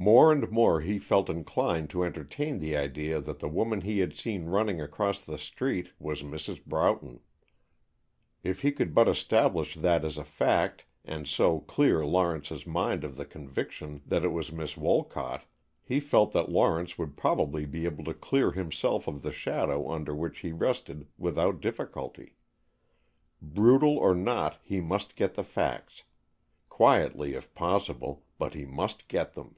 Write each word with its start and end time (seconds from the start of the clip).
More 0.00 0.30
and 0.30 0.48
more 0.48 0.80
he 0.80 1.00
felt 1.00 1.28
inclined 1.28 1.90
to 1.90 2.04
entertain 2.04 2.60
the 2.60 2.76
idea 2.76 3.20
that 3.20 3.40
the 3.40 3.48
woman 3.48 3.80
he 3.80 3.98
had 3.98 4.14
seen 4.14 4.44
running 4.46 4.80
across 4.80 5.20
the 5.20 5.38
street 5.38 5.90
was 5.98 6.22
Mrs. 6.22 6.64
Broughton. 6.64 7.18
If 8.44 8.60
he 8.62 8.70
could 8.70 8.94
but 8.94 9.08
establish 9.08 9.74
this 9.74 10.04
as 10.04 10.16
a 10.16 10.22
fact 10.22 10.84
and 11.04 11.26
so 11.26 11.58
clear 11.58 12.06
Lawrence's 12.06 12.64
mind 12.64 13.02
of 13.02 13.16
the 13.16 13.24
conviction 13.24 14.02
that 14.06 14.24
it 14.24 14.28
was 14.28 14.52
Miss 14.52 14.76
Wolcott, 14.76 15.42
he 15.82 15.98
felt 15.98 16.30
that 16.30 16.48
Lawrence 16.48 16.96
would 16.96 17.16
probably 17.16 17.66
be 17.66 17.84
able 17.84 18.04
to 18.04 18.14
clear 18.14 18.52
himself 18.52 19.08
of 19.08 19.22
the 19.22 19.32
shadow 19.32 19.90
under 19.90 20.14
which 20.14 20.38
he 20.38 20.52
rested 20.52 21.08
without 21.18 21.60
difficulty. 21.60 22.36
Brutal 23.42 23.98
or 23.98 24.14
not, 24.14 24.60
he 24.62 24.80
must 24.80 25.16
get 25.16 25.34
the 25.34 25.42
facts, 25.42 26.04
quietly 26.68 27.34
if 27.34 27.52
possible, 27.52 28.22
but 28.38 28.54
he 28.54 28.64
must 28.64 29.08
get 29.08 29.32
them. 29.34 29.56